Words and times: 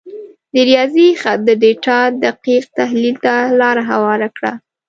د 0.53 0.55
ریاضي 0.69 1.07
خط 1.21 1.39
د 1.45 1.49
ډیټا 1.63 1.99
دقیق 2.25 2.63
تحلیل 2.79 3.15
ته 3.25 3.33
لار 3.59 3.77
هواره 3.89 4.29
کړه. 4.37 4.51